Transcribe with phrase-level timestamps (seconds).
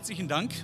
[0.00, 0.54] Herzlichen Dank.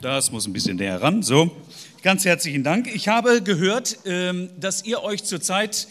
[0.00, 1.22] Das muss ein bisschen näher ran.
[1.22, 1.56] So,
[2.02, 2.92] ganz herzlichen Dank.
[2.92, 5.86] Ich habe gehört, ähm, dass ihr euch zurzeit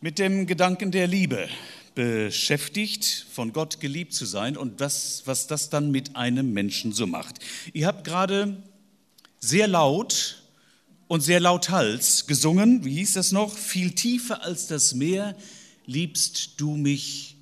[0.00, 1.48] mit dem Gedanken der Liebe
[1.94, 7.06] beschäftigt, von Gott geliebt zu sein und das, was das dann mit einem Menschen so
[7.06, 7.38] macht.
[7.72, 8.64] Ihr habt gerade
[9.38, 10.42] sehr laut
[11.06, 13.56] und sehr lauthals gesungen, wie hieß das noch?
[13.56, 15.36] Viel tiefer als das Meer
[15.86, 17.37] liebst du mich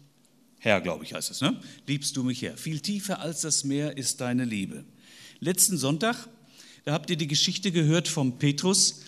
[0.66, 1.60] Herr, glaube ich, heißt es, ne?
[1.86, 2.56] Liebst du mich Herr.
[2.56, 4.84] Viel tiefer als das Meer ist deine Liebe.
[5.38, 6.28] Letzten Sonntag,
[6.84, 9.02] da habt ihr die Geschichte gehört vom Petrus,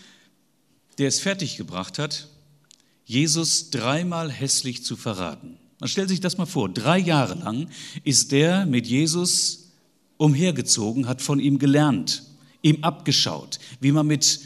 [0.98, 2.28] der es fertiggebracht hat,
[3.06, 5.56] Jesus dreimal hässlich zu verraten.
[5.80, 7.68] Man stellt sich das mal vor, drei Jahre lang
[8.04, 9.72] ist der mit Jesus
[10.16, 12.22] umhergezogen, hat von ihm gelernt,
[12.62, 14.42] ihm abgeschaut, wie man mit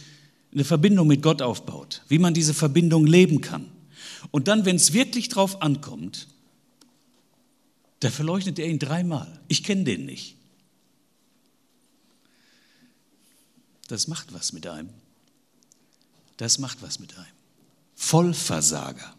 [0.51, 3.67] eine Verbindung mit Gott aufbaut, wie man diese Verbindung leben kann.
[4.31, 6.29] Und dann, wenn es wirklich drauf ankommt,
[8.03, 9.41] da verleugnet er ihn dreimal.
[9.47, 10.35] Ich kenne den nicht.
[13.87, 14.89] Das macht was mit einem.
[16.37, 17.33] Das macht was mit einem.
[17.95, 19.15] Vollversager.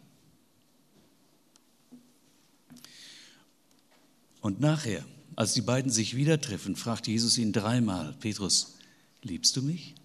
[4.41, 5.05] Und nachher,
[5.37, 8.75] als die beiden sich wieder treffen, fragt Jesus ihn dreimal, Petrus,
[9.21, 9.95] liebst du mich?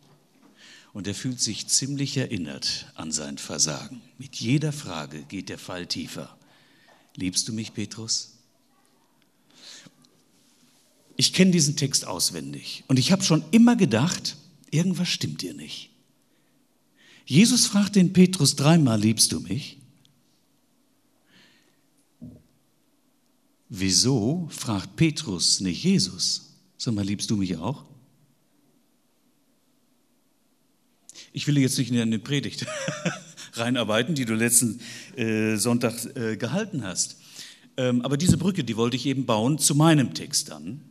[0.93, 4.03] Und er fühlt sich ziemlich erinnert an sein Versagen.
[4.19, 6.39] Mit jeder Frage geht der Fall tiefer.
[7.17, 8.38] Liebst du mich, Petrus?
[11.19, 14.37] Ich kenne diesen Text auswendig und ich habe schon immer gedacht,
[14.71, 15.91] irgendwas stimmt dir nicht.
[17.27, 19.79] Jesus fragt den Petrus dreimal, liebst du mich?
[23.69, 26.55] Wieso fragt Petrus nicht Jesus?
[26.87, 27.85] Mal, liebst du mich auch?
[31.33, 32.65] Ich will jetzt nicht in eine Predigt
[33.55, 34.81] reinarbeiten, die du letzten
[35.17, 37.19] äh, Sonntag äh, gehalten hast.
[37.77, 40.88] Ähm, aber diese Brücke, die wollte ich eben bauen zu meinem Text dann.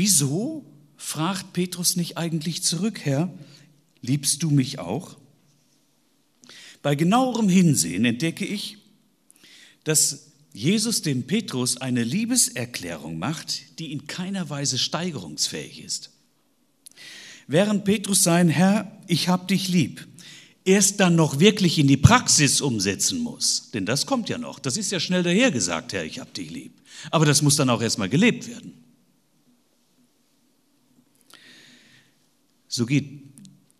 [0.00, 0.64] Wieso
[0.96, 3.30] fragt Petrus nicht eigentlich zurück, Herr,
[4.00, 5.18] liebst du mich auch?
[6.80, 8.78] Bei genauerem Hinsehen entdecke ich,
[9.84, 16.08] dass Jesus dem Petrus eine Liebeserklärung macht, die in keiner Weise steigerungsfähig ist.
[17.46, 20.08] Während Petrus sein Herr, ich hab dich lieb,
[20.64, 24.78] erst dann noch wirklich in die Praxis umsetzen muss, denn das kommt ja noch, das
[24.78, 26.72] ist ja schnell dahergesagt, Herr, ich hab dich lieb,
[27.10, 28.79] aber das muss dann auch erstmal gelebt werden.
[32.70, 33.24] So geht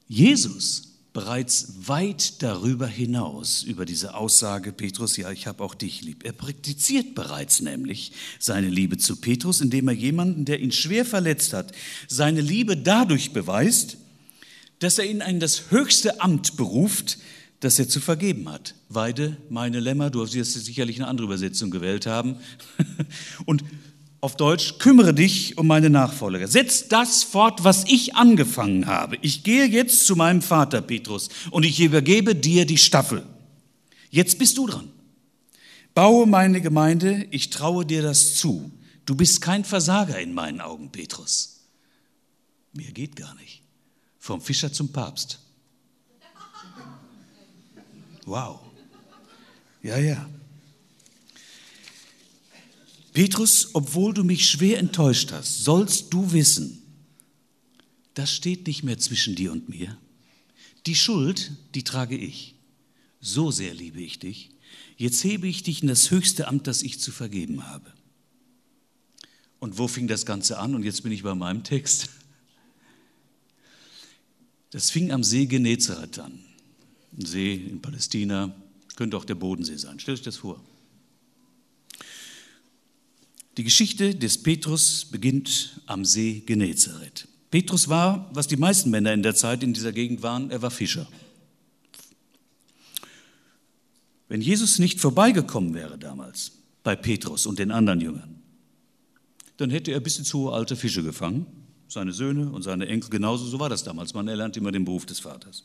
[0.09, 6.25] Jesus bereits weit darüber hinaus, über diese Aussage Petrus, ja, ich habe auch dich lieb.
[6.25, 11.53] Er praktiziert bereits nämlich seine Liebe zu Petrus, indem er jemanden, der ihn schwer verletzt
[11.53, 11.73] hat,
[12.09, 13.97] seine Liebe dadurch beweist,
[14.81, 17.19] dass er ihn in das höchste Amt beruft,
[17.61, 18.75] das er zu vergeben hat.
[18.89, 22.37] Weide meine Lämmer, du wirst sicherlich eine andere Übersetzung gewählt haben.
[23.47, 23.63] Und
[24.21, 26.47] auf Deutsch, kümmere dich um meine Nachfolger.
[26.47, 29.17] Setz das fort, was ich angefangen habe.
[29.23, 33.25] Ich gehe jetzt zu meinem Vater Petrus und ich übergebe dir die Staffel.
[34.11, 34.91] Jetzt bist du dran.
[35.95, 38.71] Baue meine Gemeinde, ich traue dir das zu.
[39.07, 41.61] Du bist kein Versager in meinen Augen, Petrus.
[42.73, 43.63] Mir geht gar nicht.
[44.19, 45.41] Vom Fischer zum Papst.
[48.27, 48.61] Wow.
[49.83, 50.29] Ja, ja.
[53.13, 56.83] Petrus, obwohl du mich schwer enttäuscht hast, sollst du wissen,
[58.15, 59.97] das steht nicht mehr zwischen dir und mir.
[60.87, 62.55] Die Schuld, die trage ich.
[63.21, 64.51] So sehr liebe ich dich.
[64.97, 67.93] Jetzt hebe ich dich in das höchste Amt, das ich zu vergeben habe.
[69.59, 70.75] Und wo fing das Ganze an?
[70.75, 72.09] Und jetzt bin ich bei meinem Text.
[74.71, 76.41] Das fing am See Genezareth an.
[77.19, 78.55] Ein See in Palästina,
[78.97, 79.99] könnte auch der Bodensee sein.
[79.99, 80.63] Stellt euch das vor.
[83.61, 87.29] Die Geschichte des Petrus beginnt am See Genezareth.
[87.51, 90.71] Petrus war, was die meisten Männer in der Zeit in dieser Gegend waren, er war
[90.71, 91.07] Fischer.
[94.29, 96.53] Wenn Jesus nicht vorbeigekommen wäre damals
[96.83, 98.41] bei Petrus und den anderen Jüngern,
[99.59, 101.45] dann hätte er bis ins hohe Alter Fische gefangen,
[101.87, 103.45] seine Söhne und seine Enkel genauso.
[103.45, 104.15] So war das damals.
[104.15, 105.65] Man erlernt immer den Beruf des Vaters.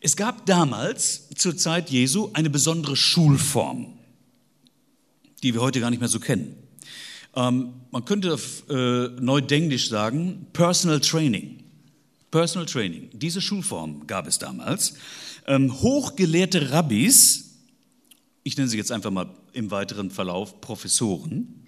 [0.00, 3.95] Es gab damals zur Zeit Jesu eine besondere Schulform
[5.42, 6.56] die wir heute gar nicht mehr so kennen.
[7.34, 8.38] Ähm, man könnte
[8.70, 11.62] äh, Neudenglisch sagen, Personal Training.
[12.30, 13.10] Personal Training.
[13.12, 14.94] Diese Schulform gab es damals.
[15.46, 17.56] Ähm, hochgelehrte Rabbis,
[18.42, 21.66] ich nenne sie jetzt einfach mal im weiteren Verlauf Professoren,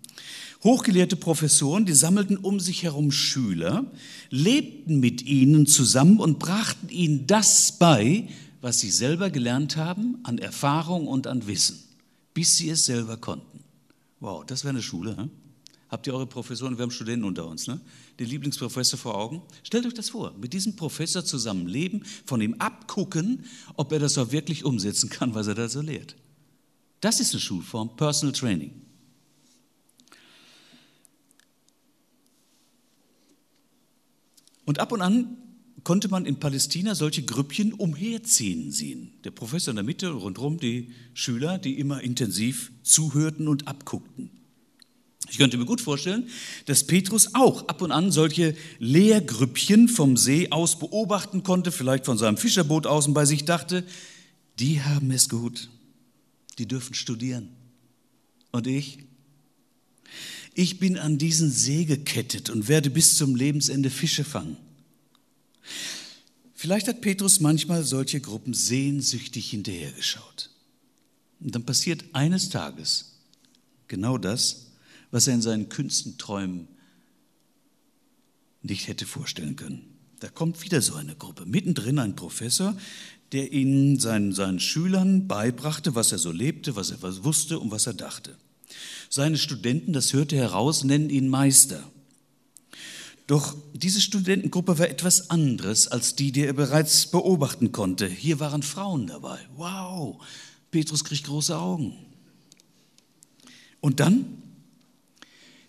[0.64, 3.84] Hochgelehrte Professoren, die sammelten um sich herum Schüler,
[4.28, 8.28] lebten mit ihnen zusammen und brachten ihnen das bei,
[8.60, 11.78] was sie selber gelernt haben an Erfahrung und an Wissen,
[12.34, 13.47] bis sie es selber konnten.
[14.20, 15.16] Wow, das wäre eine Schule.
[15.16, 15.30] Hm?
[15.88, 17.80] Habt ihr eure Professoren, wir haben Studenten unter uns, ne?
[18.18, 19.42] den Lieblingsprofessor vor Augen?
[19.62, 23.44] Stellt euch das vor, mit diesem Professor zusammen leben, von ihm abgucken,
[23.74, 26.14] ob er das auch wirklich umsetzen kann, was er da so lehrt.
[27.00, 28.82] Das ist eine Schulform, Personal Training.
[34.66, 35.38] Und ab und an
[35.84, 39.12] konnte man in Palästina solche Grüppchen umherziehen sehen.
[39.25, 44.30] Der Professor in der Mitte, rundherum die Schüler, die immer intensiv zuhörten und abguckten.
[45.30, 46.28] Ich könnte mir gut vorstellen,
[46.66, 52.16] dass Petrus auch ab und an solche Lehrgrüppchen vom See aus beobachten konnte, vielleicht von
[52.16, 53.84] seinem Fischerboot aus und bei sich dachte,
[54.58, 55.69] die haben es gut,
[56.58, 57.50] die dürfen studieren.
[58.52, 58.98] Und ich?
[60.54, 64.56] Ich bin an diesen See gekettet und werde bis zum Lebensende Fische fangen.
[66.60, 70.50] Vielleicht hat Petrus manchmal solche Gruppen sehnsüchtig hinterhergeschaut.
[71.38, 73.12] Und dann passiert eines Tages
[73.87, 74.66] genau das,
[75.12, 76.66] was er in seinen Künstenträumen
[78.60, 79.84] nicht hätte vorstellen können.
[80.19, 81.46] Da kommt wieder so eine Gruppe.
[81.46, 82.76] Mittendrin ein Professor,
[83.31, 87.87] der ihnen seinen, seinen Schülern beibrachte, was er so lebte, was er wusste und was
[87.87, 88.37] er dachte.
[89.08, 91.88] Seine Studenten, das hörte heraus, nennen ihn Meister.
[93.28, 98.08] Doch diese Studentengruppe war etwas anderes als die, die er bereits beobachten konnte.
[98.08, 99.38] Hier waren Frauen dabei.
[99.54, 100.25] Wow,
[100.70, 101.94] Petrus kriegt große Augen.
[103.80, 104.42] Und dann?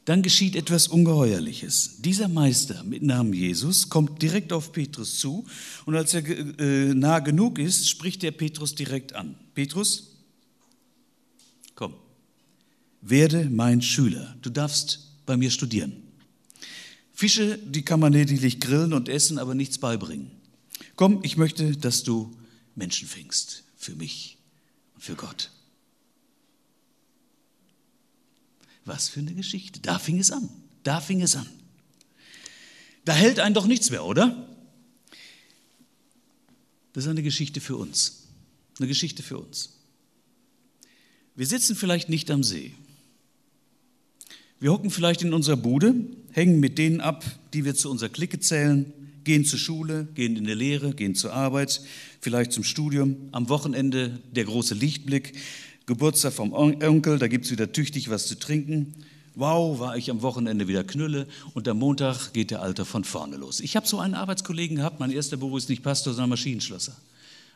[0.06, 1.98] Dann geschieht etwas Ungeheuerliches.
[2.00, 5.46] Dieser Meister mit Namen Jesus kommt direkt auf Petrus zu
[5.86, 9.36] und als er äh, nah genug ist, spricht er Petrus direkt an.
[9.54, 10.16] Petrus,
[11.76, 11.94] komm,
[13.02, 14.38] werde mein Schüler.
[14.42, 16.09] Du darfst bei mir studieren.
[17.20, 20.32] Fische, die kann man lediglich grillen und essen, aber nichts beibringen.
[20.96, 22.34] Komm, ich möchte, dass du
[22.76, 24.38] Menschen fängst für mich
[24.96, 25.52] und für Gott.
[28.86, 29.82] Was für eine Geschichte.
[29.82, 30.48] Da fing es an.
[30.84, 31.50] Da fing es an.
[33.04, 34.48] Da hält einen doch nichts mehr, oder?
[36.94, 38.28] Das ist eine Geschichte für uns.
[38.78, 39.72] Eine Geschichte für uns.
[41.36, 42.74] Wir sitzen vielleicht nicht am See.
[44.62, 45.96] Wir hocken vielleicht in unserer Bude,
[46.32, 47.24] hängen mit denen ab,
[47.54, 48.92] die wir zu unserer Clique zählen,
[49.24, 51.82] gehen zur Schule, gehen in die Lehre, gehen zur Arbeit,
[52.20, 53.30] vielleicht zum Studium.
[53.32, 55.38] Am Wochenende der große Lichtblick,
[55.86, 58.96] Geburtstag vom Onkel, da gibt es wieder tüchtig was zu trinken.
[59.34, 63.38] Wow, war ich am Wochenende wieder Knülle und am Montag geht der Alter von vorne
[63.38, 63.62] los.
[63.62, 66.98] Ich habe so einen Arbeitskollegen gehabt, mein erster Beruf ist nicht Pastor, sondern Maschinenschlosser.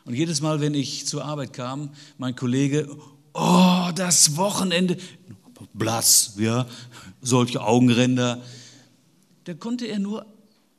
[0.06, 2.88] Und jedes Mal, wenn ich zur Arbeit kam, mein Kollege,
[3.34, 4.96] oh, das Wochenende,
[5.72, 6.66] blass, ja,
[7.20, 8.42] solche Augenränder.
[9.44, 10.26] Da konnte er nur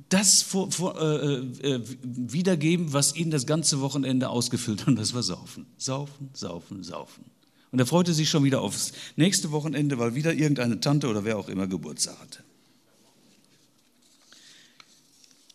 [0.09, 5.13] das vor, vor, äh, äh, wiedergeben, was ihn das ganze Wochenende ausgefüllt hat, und das
[5.13, 5.65] war Saufen.
[5.77, 7.25] Saufen, Saufen, Saufen.
[7.71, 11.37] Und er freute sich schon wieder aufs nächste Wochenende, weil wieder irgendeine Tante oder wer
[11.37, 12.43] auch immer Geburtstag hatte.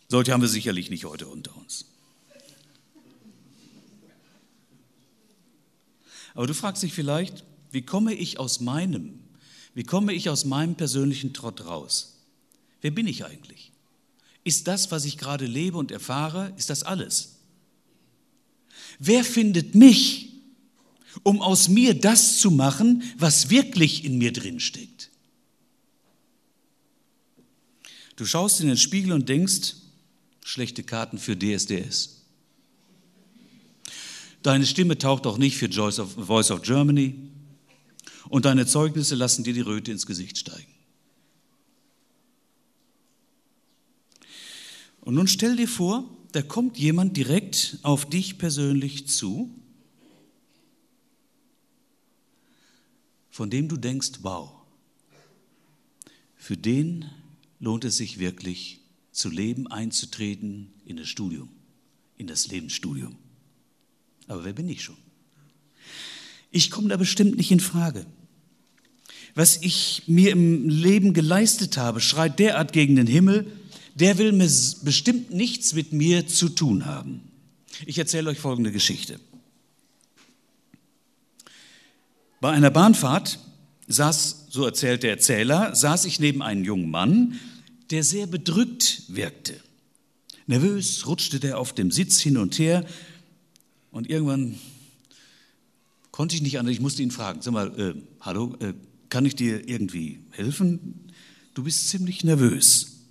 [0.07, 1.85] Solche haben wir sicherlich nicht heute unter uns.
[6.33, 9.19] Aber du fragst dich vielleicht, wie komme ich aus meinem,
[9.73, 12.19] wie komme ich aus meinem persönlichen Trott raus?
[12.81, 13.71] Wer bin ich eigentlich?
[14.43, 17.35] Ist das, was ich gerade lebe und erfahre, ist das alles?
[18.99, 20.33] Wer findet mich,
[21.23, 25.09] um aus mir das zu machen, was wirklich in mir drin steckt?
[28.15, 29.75] Du schaust in den Spiegel und denkst,
[30.43, 32.21] schlechte Karten für DSDS.
[34.43, 37.30] Deine Stimme taucht auch nicht für Voice of Germany
[38.31, 40.73] und deine Zeugnisse lassen dir die Röte ins Gesicht steigen.
[45.01, 49.53] Und nun stell dir vor, da kommt jemand direkt auf dich persönlich zu,
[53.31, 54.53] von dem du denkst, wow,
[56.37, 57.09] für den
[57.59, 58.79] lohnt es sich wirklich
[59.11, 61.49] zu leben, einzutreten in das Studium,
[62.17, 63.17] in das Lebensstudium.
[64.27, 64.97] Aber wer bin ich schon?
[66.49, 68.05] Ich komme da bestimmt nicht in Frage
[69.35, 73.51] was ich mir im Leben geleistet habe, schreit derart gegen den Himmel,
[73.95, 74.49] der will mir
[74.83, 77.21] bestimmt nichts mit mir zu tun haben.
[77.85, 79.19] Ich erzähle euch folgende Geschichte.
[82.39, 83.39] Bei einer Bahnfahrt
[83.87, 87.39] saß, so erzählt der Erzähler, saß ich neben einem jungen Mann,
[87.91, 89.59] der sehr bedrückt wirkte.
[90.47, 92.85] Nervös rutschte der auf dem Sitz hin und her
[93.91, 94.57] und irgendwann
[96.11, 98.73] konnte ich nicht anders, ich musste ihn fragen, sag mal, äh, hallo, äh,
[99.11, 101.11] kann ich dir irgendwie helfen?
[101.53, 103.01] Du bist ziemlich nervös.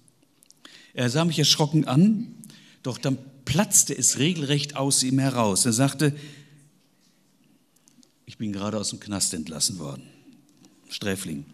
[0.94, 2.34] Er sah mich erschrocken an,
[2.82, 5.66] doch dann platzte es regelrecht aus ihm heraus.
[5.66, 6.16] Er sagte,
[8.24, 10.02] ich bin gerade aus dem Knast entlassen worden,
[10.88, 11.44] Sträfling.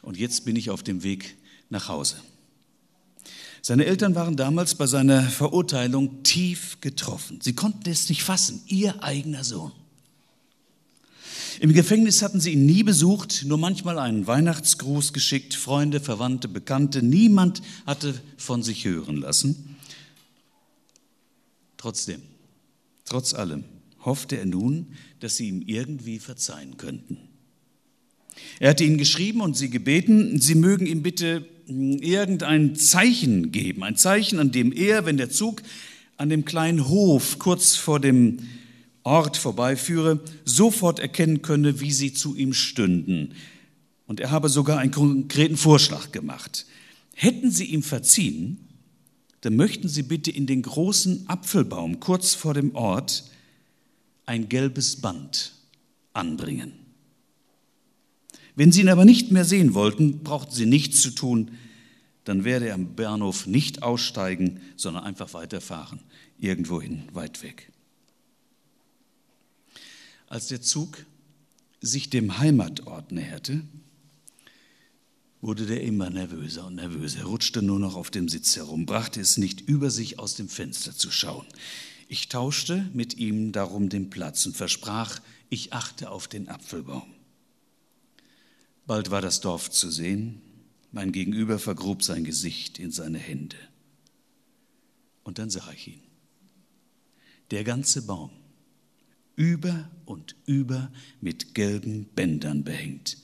[0.00, 1.36] Und jetzt bin ich auf dem Weg
[1.68, 2.16] nach Hause.
[3.60, 7.40] Seine Eltern waren damals bei seiner Verurteilung tief getroffen.
[7.42, 9.72] Sie konnten es nicht fassen, ihr eigener Sohn.
[11.58, 17.02] Im Gefängnis hatten sie ihn nie besucht, nur manchmal einen Weihnachtsgruß geschickt, Freunde, Verwandte, Bekannte.
[17.02, 19.76] Niemand hatte von sich hören lassen.
[21.76, 22.22] Trotzdem,
[23.04, 23.64] trotz allem,
[24.04, 24.88] hoffte er nun,
[25.20, 27.16] dass sie ihm irgendwie verzeihen könnten.
[28.58, 33.96] Er hatte ihnen geschrieben und sie gebeten, sie mögen ihm bitte irgendein Zeichen geben, ein
[33.96, 35.62] Zeichen, an dem er, wenn der Zug
[36.16, 38.38] an dem kleinen Hof kurz vor dem
[39.10, 43.34] Ort vorbeiführe, sofort erkennen könne, wie sie zu ihm stünden.
[44.06, 46.64] Und er habe sogar einen konkreten Vorschlag gemacht.
[47.16, 48.68] Hätten sie ihm verziehen,
[49.40, 53.24] dann möchten sie bitte in den großen Apfelbaum kurz vor dem Ort
[54.26, 55.54] ein gelbes Band
[56.12, 56.72] anbringen.
[58.54, 61.50] Wenn Sie ihn aber nicht mehr sehen wollten, brauchten Sie nichts zu tun,
[62.22, 65.98] dann werde er am Bahnhof nicht aussteigen, sondern einfach weiterfahren,
[66.38, 67.69] irgendwohin weit weg.
[70.30, 71.04] Als der Zug
[71.80, 73.62] sich dem Heimatort näherte,
[75.40, 77.18] wurde der immer nervöser und nervöser.
[77.18, 80.48] Er rutschte nur noch auf dem Sitz herum, brachte es nicht über sich aus dem
[80.48, 81.46] Fenster zu schauen.
[82.06, 87.12] Ich tauschte mit ihm darum den Platz und versprach, ich achte auf den Apfelbaum.
[88.86, 90.40] Bald war das Dorf zu sehen,
[90.92, 93.56] mein Gegenüber vergrub sein Gesicht in seine Hände.
[95.24, 96.02] Und dann sah ich ihn.
[97.50, 98.30] Der ganze Baum,
[99.40, 100.92] über und über
[101.22, 103.16] mit gelben Bändern behängt.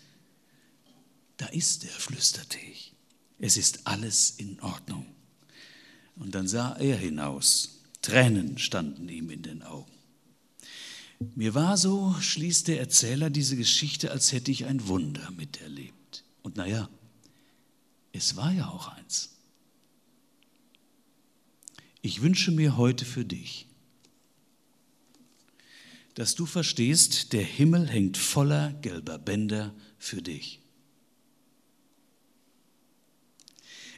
[1.36, 2.94] Da ist er, flüsterte ich.
[3.38, 5.04] Es ist alles in Ordnung.
[6.16, 7.82] Und dann sah er hinaus.
[8.00, 9.92] Tränen standen ihm in den Augen.
[11.34, 16.24] Mir war so, schließt der Erzähler diese Geschichte, als hätte ich ein Wunder miterlebt.
[16.42, 16.88] Und naja,
[18.12, 19.36] es war ja auch eins.
[22.00, 23.66] Ich wünsche mir heute für dich,
[26.16, 30.60] dass du verstehst, der Himmel hängt voller gelber Bänder für dich.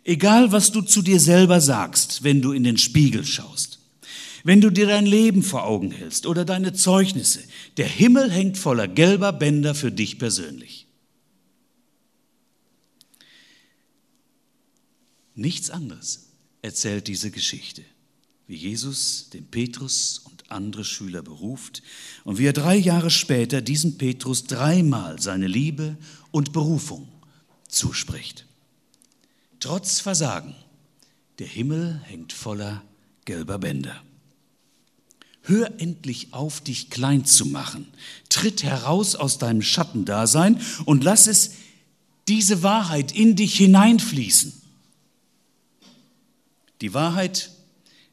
[0.03, 3.79] Egal, was du zu dir selber sagst, wenn du in den Spiegel schaust,
[4.43, 7.41] wenn du dir dein Leben vor Augen hältst oder deine Zeugnisse,
[7.77, 10.89] der Himmel hängt voller gelber Bänder für dich persönlich.
[15.37, 16.31] Nichts anderes
[16.63, 17.85] erzählt diese Geschichte,
[18.49, 21.83] wie Jesus den Petrus und andere Schüler beruft
[22.25, 25.97] und wie er drei Jahre später diesem Petrus dreimal seine Liebe
[26.31, 27.07] und Berufung
[27.69, 28.47] zuspricht.
[29.61, 30.55] Trotz Versagen,
[31.39, 32.83] der Himmel hängt voller
[33.27, 34.03] gelber Bänder.
[35.43, 37.87] Hör endlich auf, dich klein zu machen.
[38.29, 41.53] Tritt heraus aus deinem Schattendasein und lass es
[42.29, 44.53] diese Wahrheit in dich hineinfließen.
[46.81, 47.51] Die Wahrheit,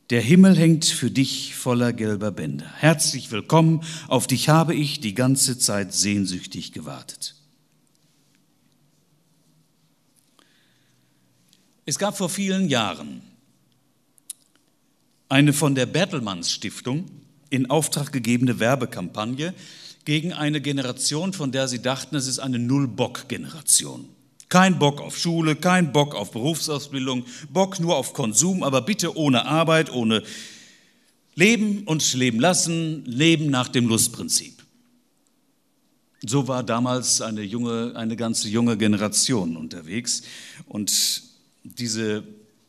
[0.10, 2.72] der Himmel hängt für dich voller gelber Bänder.
[2.78, 7.36] Herzlich willkommen, auf dich habe ich die ganze Zeit sehnsüchtig gewartet.
[11.86, 13.22] Es gab vor vielen Jahren
[15.30, 17.06] eine von der Bertelmanns Stiftung
[17.50, 19.54] in Auftrag gegebene Werbekampagne
[20.04, 24.08] gegen eine Generation, von der sie dachten, es ist eine Null-Bock-Generation.
[24.50, 29.46] Kein Bock auf Schule, kein Bock auf Berufsausbildung, Bock nur auf Konsum, aber bitte ohne
[29.46, 30.24] Arbeit, ohne
[31.36, 34.64] Leben und Leben lassen, Leben nach dem Lustprinzip.
[36.26, 40.24] So war damals eine junge, eine ganze junge Generation unterwegs
[40.68, 41.24] und
[41.64, 42.24] diese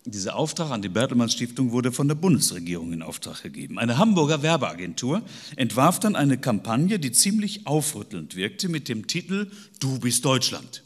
[0.07, 3.79] dieser Auftrag an die Bertelmann Stiftung wurde von der Bundesregierung in Auftrag gegeben.
[3.79, 5.23] Eine Hamburger Werbeagentur
[5.57, 10.85] entwarf dann eine Kampagne, die ziemlich aufrüttelnd wirkte mit dem Titel Du bist Deutschland.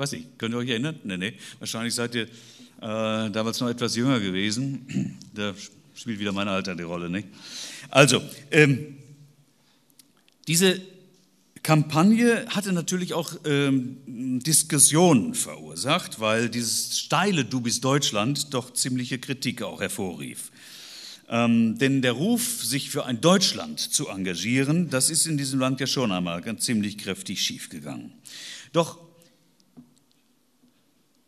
[0.00, 0.98] Weiß nicht, könnt ihr euch erinnern?
[1.04, 2.28] Nee, nee, wahrscheinlich seid ihr äh,
[2.80, 5.18] damals noch etwas jünger gewesen.
[5.34, 5.54] Da
[5.94, 7.28] spielt wieder mein Alter die Rolle, nicht?
[7.90, 8.96] Also, ähm,
[10.48, 10.80] diese
[11.62, 13.98] Kampagne hatte natürlich auch ähm,
[14.42, 20.50] Diskussionen verursacht, weil dieses steile Du bist Deutschland doch ziemliche Kritik auch hervorrief.
[21.28, 25.78] Ähm, denn der Ruf, sich für ein Deutschland zu engagieren, das ist in diesem Land
[25.78, 28.14] ja schon einmal ganz ziemlich kräftig schiefgegangen.
[28.72, 29.09] Doch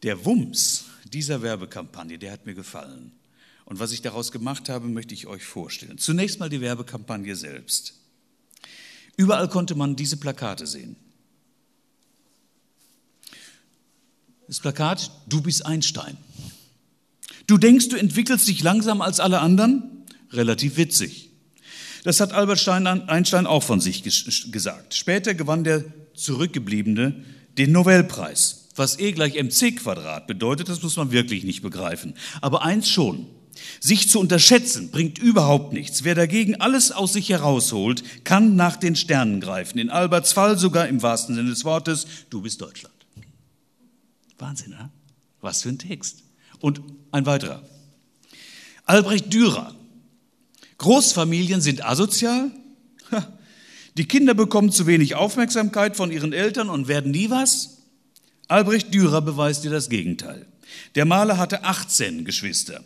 [0.02, 3.12] der Wumms dieser Werbekampagne, der hat mir gefallen.
[3.64, 5.99] Und was ich daraus gemacht habe, möchte ich euch vorstellen.
[5.99, 7.94] Zunächst mal die Werbekampagne selbst.
[9.16, 10.97] Überall konnte man diese Plakate sehen.
[14.49, 16.16] Das Plakat, du bist Einstein.
[17.47, 20.04] Du denkst, du entwickelst dich langsam als alle anderen?
[20.30, 21.30] Relativ witzig.
[22.04, 24.94] Das hat Albert Einstein auch von sich gesagt.
[24.94, 27.25] Später gewann der Zurückgebliebene
[27.59, 32.14] den Nobelpreis, was E gleich mc Quadrat bedeutet, das muss man wirklich nicht begreifen.
[32.41, 33.26] Aber eins schon,
[33.81, 36.05] sich zu unterschätzen bringt überhaupt nichts.
[36.05, 39.79] Wer dagegen alles aus sich herausholt, kann nach den Sternen greifen.
[39.79, 42.95] In Alberts Fall sogar im wahrsten Sinne des Wortes, du bist Deutschland.
[44.38, 44.91] Wahnsinn, oder?
[45.41, 46.23] Was für ein Text.
[46.61, 47.62] Und ein weiterer.
[48.85, 49.75] Albrecht Dürer.
[50.79, 52.50] Großfamilien sind asozial.
[53.99, 57.82] Die Kinder bekommen zu wenig Aufmerksamkeit von ihren Eltern und werden nie was.
[58.52, 60.44] Albrecht Dürer beweist dir das Gegenteil.
[60.94, 62.85] Der Maler hatte 18 Geschwister.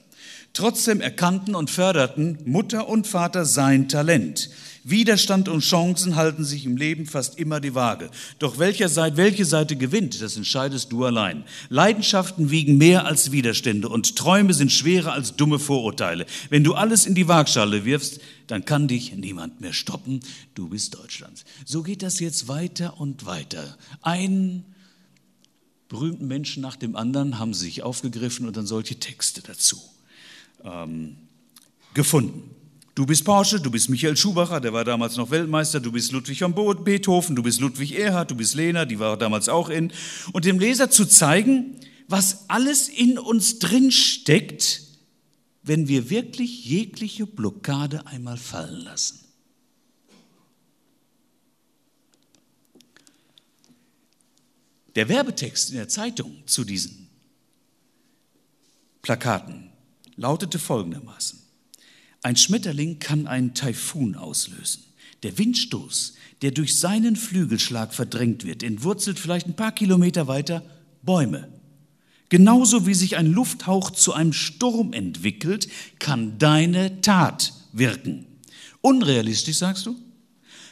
[0.52, 4.49] Trotzdem erkannten und förderten Mutter und Vater sein Talent.
[4.85, 8.11] Widerstand und Chancen halten sich im Leben fast immer die Waage.
[8.38, 11.42] Doch welcher Seite, welche Seite gewinnt, das entscheidest du allein.
[11.68, 16.26] Leidenschaften wiegen mehr als Widerstände und Träume sind schwerer als dumme Vorurteile.
[16.49, 20.20] Wenn du alles in die Waagschale wirfst, dann kann dich niemand mehr stoppen.
[20.54, 21.44] Du bist Deutschland.
[21.64, 23.76] So geht das jetzt weiter und weiter.
[24.00, 24.64] Ein
[25.88, 29.81] berühmten Menschen nach dem anderen haben sich aufgegriffen und dann solche Texte dazu
[30.64, 31.16] ähm,
[31.95, 32.50] gefunden.
[32.95, 36.38] Du bist Porsche, du bist Michael Schubacher, der war damals noch Weltmeister, du bist Ludwig
[36.38, 39.93] von Beethoven, du bist Ludwig Erhard, du bist Lena, die war damals auch in.
[40.33, 41.78] Und dem Leser zu zeigen,
[42.09, 44.83] was alles in uns drin steckt,
[45.62, 49.25] wenn wir wirklich jegliche Blockade einmal fallen lassen.
[54.97, 57.09] Der Werbetext in der Zeitung zu diesen
[59.03, 59.71] Plakaten
[60.17, 61.38] lautete folgendermaßen.
[62.23, 64.83] Ein Schmetterling kann einen Taifun auslösen.
[65.23, 70.65] Der Windstoß, der durch seinen Flügelschlag verdrängt wird, entwurzelt vielleicht ein paar Kilometer weiter
[71.03, 71.49] Bäume.
[72.31, 75.68] Genauso wie sich ein Lufthauch zu einem Sturm entwickelt,
[75.99, 78.27] kann deine Tat wirken.
[78.81, 80.06] Unrealistisch, sagst du?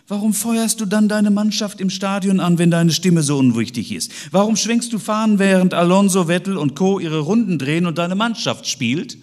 [0.06, 4.12] Warum feuerst du dann deine Mannschaft im Stadion an, wenn deine Stimme so unwichtig ist?
[4.32, 6.98] Warum schwenkst du Fahnen, während Alonso, Vettel und Co.
[6.98, 9.16] ihre Runden drehen und deine Mannschaft spielt?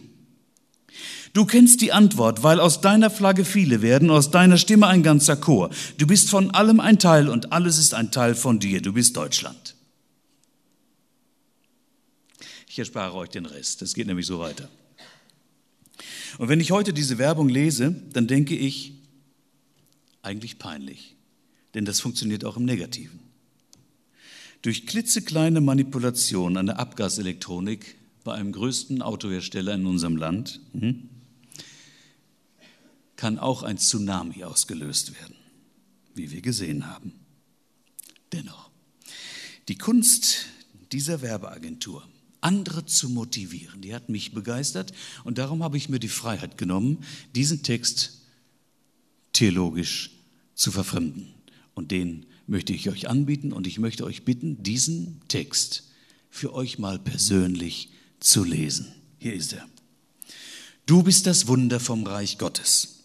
[1.33, 5.37] Du kennst die Antwort, weil aus deiner Flagge viele werden, aus deiner Stimme ein ganzer
[5.37, 5.69] Chor.
[5.97, 8.81] Du bist von allem ein Teil und alles ist ein Teil von dir.
[8.81, 9.75] Du bist Deutschland.
[12.67, 13.81] Ich erspare euch den Rest.
[13.81, 14.67] Das geht nämlich so weiter.
[16.37, 18.93] Und wenn ich heute diese Werbung lese, dann denke ich,
[20.21, 21.15] eigentlich peinlich.
[21.73, 23.19] Denn das funktioniert auch im Negativen.
[24.61, 31.09] Durch klitzekleine Manipulation an der Abgaselektronik bei einem größten Autohersteller in unserem Land hm,
[33.15, 35.35] kann auch ein Tsunami ausgelöst werden,
[36.13, 37.13] wie wir gesehen haben.
[38.31, 38.69] Dennoch,
[39.67, 40.45] die Kunst
[40.91, 42.07] dieser Werbeagentur,
[42.41, 47.03] andere zu motivieren, die hat mich begeistert und darum habe ich mir die Freiheit genommen,
[47.35, 48.20] diesen Text
[49.33, 50.11] theologisch
[50.55, 51.33] zu verfremden.
[51.73, 55.89] Und den möchte ich euch anbieten und ich möchte euch bitten, diesen Text
[56.29, 57.89] für euch mal persönlich
[58.19, 58.87] zu lesen.
[59.17, 59.67] Hier ist er.
[60.85, 63.01] Du bist das Wunder vom Reich Gottes.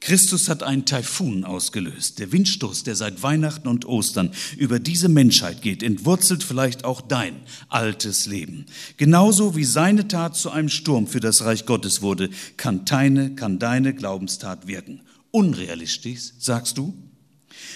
[0.00, 2.18] Christus hat einen Taifun ausgelöst.
[2.18, 7.36] Der Windstoß, der seit Weihnachten und Ostern über diese Menschheit geht, entwurzelt vielleicht auch dein
[7.68, 8.64] altes Leben.
[8.96, 13.58] Genauso wie seine Tat zu einem Sturm für das Reich Gottes wurde, kann deine, kann
[13.58, 15.02] deine Glaubenstat wirken.
[15.30, 16.94] Unrealistisch, sagst du?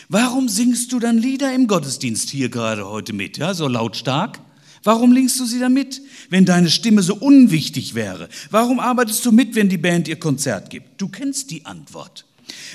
[0.08, 4.40] Warum singst du dann Lieder im Gottesdienst hier gerade heute mit, ja, so lautstark?
[4.82, 8.28] Warum linkst du sie da mit, wenn deine Stimme so unwichtig wäre?
[8.50, 11.00] Warum arbeitest du mit, wenn die Band ihr Konzert gibt?
[11.00, 12.26] Du kennst die Antwort.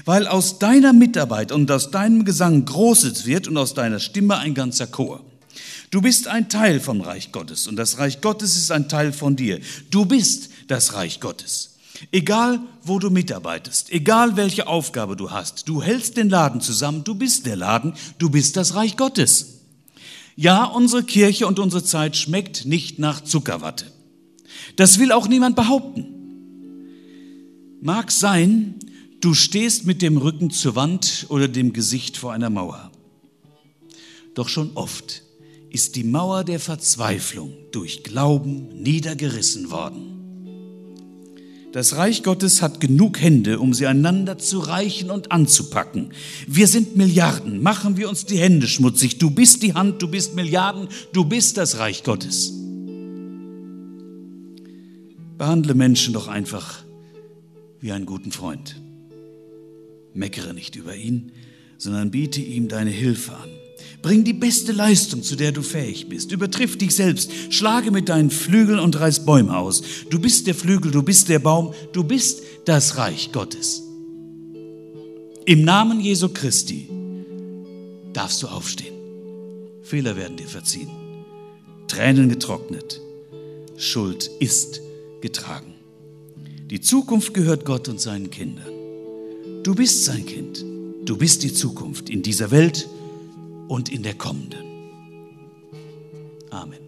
[0.06, 4.56] Weil aus deiner Mitarbeit und aus deinem Gesang Großes wird und aus deiner Stimme ein
[4.56, 5.24] ganzer Chor.
[5.92, 9.36] Du bist ein Teil vom Reich Gottes und das Reich Gottes ist ein Teil von
[9.36, 9.60] dir.
[9.92, 11.69] Du bist das Reich Gottes.
[12.12, 17.16] Egal, wo du mitarbeitest, egal welche Aufgabe du hast, du hältst den Laden zusammen, du
[17.16, 19.60] bist der Laden, du bist das Reich Gottes.
[20.36, 23.92] Ja, unsere Kirche und unsere Zeit schmeckt nicht nach Zuckerwatte.
[24.78, 26.06] Das will auch niemand behaupten.
[27.82, 28.76] Mag sein,
[29.22, 32.92] du stehst mit dem Rücken zur Wand oder dem Gesicht vor einer Mauer.
[34.34, 35.24] Doch schon oft
[35.70, 40.19] ist die Mauer der Verzweiflung durch Glauben niedergerissen worden.
[41.72, 46.12] Das Reich Gottes hat genug Hände, um sie einander zu reichen und anzupacken.
[46.48, 47.62] Wir sind Milliarden.
[47.62, 49.20] Machen wir uns die Hände schmutzig.
[49.20, 52.54] Du bist die Hand, du bist Milliarden, du bist das Reich Gottes.
[55.38, 56.84] Behandle Menschen doch einfach
[57.82, 58.76] wie einen guten Freund.
[60.14, 61.32] Meckere nicht über ihn,
[61.78, 63.50] sondern biete ihm deine Hilfe an.
[64.02, 66.32] Bring die beste Leistung, zu der du fähig bist.
[66.32, 67.32] Übertriff dich selbst.
[67.50, 69.82] Schlage mit deinen Flügeln und reiß Bäume aus.
[70.10, 73.84] Du bist der Flügel, du bist der Baum, du bist das Reich Gottes.
[75.46, 76.90] Im Namen Jesu Christi
[78.14, 78.94] darfst du aufstehen.
[79.82, 80.90] Fehler werden dir verziehen.
[81.88, 83.02] Tränen getrocknet.
[83.76, 84.80] Schuld ist
[85.22, 85.74] getragen.
[86.70, 88.72] Die Zukunft gehört Gott und seinen Kindern.
[89.64, 90.64] Du bist sein Kind.
[91.04, 92.88] Du bist die Zukunft in dieser Welt
[93.70, 94.66] und in der kommenden.
[96.50, 96.80] Amen.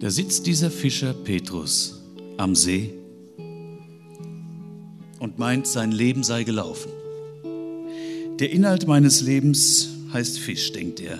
[0.00, 2.02] Da sitzt dieser Fischer Petrus
[2.36, 2.92] am See
[5.18, 6.90] und meint, sein Leben sei gelaufen.
[8.38, 11.18] Der Inhalt meines Lebens heißt Fisch, denkt er.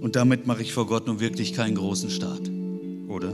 [0.00, 2.50] Und damit mache ich vor Gott nun wirklich keinen großen Start,
[3.08, 3.32] oder?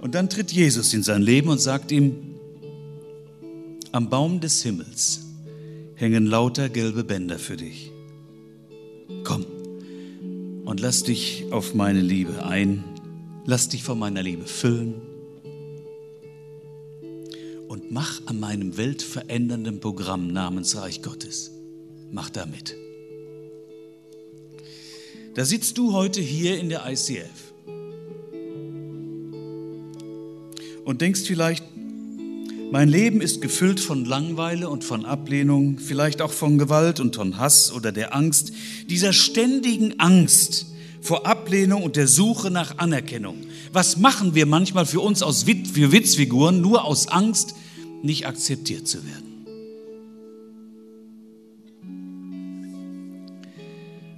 [0.00, 2.31] Und dann tritt Jesus in sein Leben und sagt ihm,
[3.92, 5.26] am Baum des Himmels
[5.94, 7.92] hängen lauter gelbe Bänder für dich.
[9.22, 9.44] Komm
[10.64, 12.82] und lass dich auf meine Liebe ein,
[13.44, 14.94] lass dich von meiner Liebe füllen
[17.68, 21.50] und mach an meinem weltverändernden Programm namens Reich Gottes.
[22.10, 22.74] Mach da mit.
[25.34, 27.52] Da sitzt du heute hier in der ICF
[30.84, 31.64] und denkst vielleicht,
[32.72, 37.36] mein Leben ist gefüllt von Langweile und von Ablehnung, vielleicht auch von Gewalt und von
[37.36, 38.52] Hass oder der Angst,
[38.88, 40.68] dieser ständigen Angst
[41.02, 43.36] vor Ablehnung und der Suche nach Anerkennung.
[43.74, 47.54] Was machen wir manchmal für uns aus für Witzfiguren nur aus Angst,
[48.02, 49.46] nicht akzeptiert zu werden?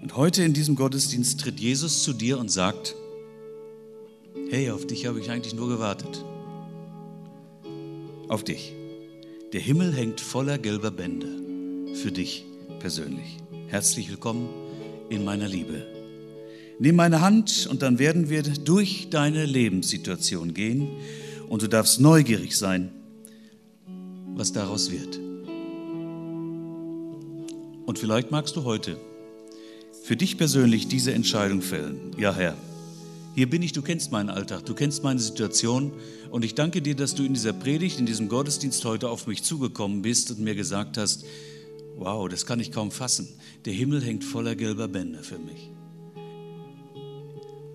[0.01, 2.95] Und heute in diesem Gottesdienst tritt Jesus zu dir und sagt,
[4.51, 6.25] hey, auf dich habe ich eigentlich nur gewartet
[8.35, 8.75] auf dich.
[9.53, 11.29] Der Himmel hängt voller gelber Bänder
[11.95, 12.45] für dich
[12.81, 13.37] persönlich.
[13.69, 14.49] Herzlich willkommen
[15.09, 15.87] in meiner Liebe.
[16.81, 20.89] Nimm meine Hand und dann werden wir durch deine Lebenssituation gehen
[21.49, 22.91] und du darfst neugierig sein,
[24.35, 25.21] was daraus wird.
[27.87, 28.97] Und vielleicht magst du heute
[30.03, 32.11] für dich persönlich diese Entscheidung fällen.
[32.19, 32.57] Ja, Herr.
[33.35, 35.93] Hier bin ich, du kennst meinen Alltag, du kennst meine Situation
[36.31, 39.43] und ich danke dir, dass du in dieser Predigt, in diesem Gottesdienst heute auf mich
[39.43, 41.25] zugekommen bist und mir gesagt hast,
[41.97, 43.29] wow, das kann ich kaum fassen.
[43.65, 45.71] Der Himmel hängt voller gelber Bänder für mich.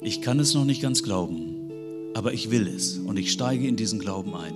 [0.02, 3.76] Ich kann es noch nicht ganz glauben, aber ich will es und ich steige in
[3.76, 4.54] diesen Glauben ein.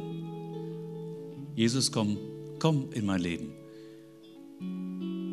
[1.54, 2.18] Jesus, komm,
[2.60, 3.52] komm in mein Leben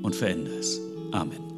[0.02, 0.80] und verändere es.
[1.12, 1.49] Amen.